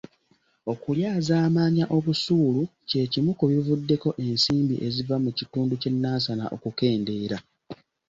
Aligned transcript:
Okulyazaamaanya 0.71 1.85
obusuulu 1.97 2.61
kye 2.89 3.01
kimu 3.11 3.31
ku 3.39 3.45
bivuddeko 3.51 4.09
ensimbi 4.25 4.75
eziva 4.87 5.15
mu 5.23 5.31
kitundu 5.37 5.73
ky'e 5.81 5.91
Nansana 6.01 6.45
okukendeera. 6.55 7.37